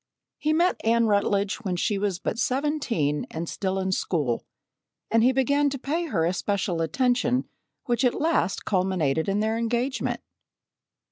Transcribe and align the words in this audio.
He 0.39 0.51
met 0.51 0.81
Anne 0.83 1.05
Rutledge 1.05 1.57
when 1.57 1.75
she 1.75 1.99
was 1.99 2.17
but 2.17 2.39
seventeen 2.39 3.27
and 3.29 3.47
still 3.47 3.77
in 3.77 3.91
school, 3.91 4.43
and 5.11 5.21
he 5.23 5.31
began 5.31 5.69
to 5.69 5.77
pay 5.77 6.07
her 6.07 6.25
especial 6.25 6.81
attention 6.81 7.47
which 7.85 8.03
at 8.03 8.19
last 8.19 8.65
culminated 8.65 9.29
in 9.29 9.41
their 9.41 9.59
engagement. 9.59 10.21